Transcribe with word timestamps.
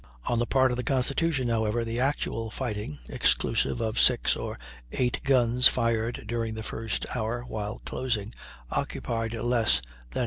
On 0.25 0.39
the 0.39 0.47
part 0.47 0.71
of 0.71 0.77
the 0.77 0.83
Constitution, 0.83 1.49
however, 1.49 1.85
the 1.85 1.99
actual 1.99 2.49
fighting, 2.49 2.97
exclusive 3.07 3.79
of 3.81 3.99
six 3.99 4.35
or 4.35 4.57
eight 4.91 5.21
guns 5.23 5.67
fired 5.67 6.23
during 6.25 6.55
the 6.55 6.63
first 6.63 7.05
hour, 7.15 7.43
while 7.43 7.83
closing, 7.85 8.33
occupied 8.71 9.35
less 9.35 9.75
than 9.79 9.83
30 9.89 9.89
minutes. 10.15 10.19